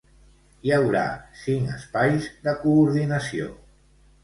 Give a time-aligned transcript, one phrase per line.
[0.67, 1.03] Hi haurà
[1.41, 3.55] cinc espais de coordinació.